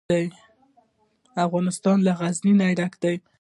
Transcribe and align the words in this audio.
افغانستان 1.45 1.97
له 2.07 2.11
غزني 2.19 2.51
ډک 2.79 2.93
دی. 3.03 3.15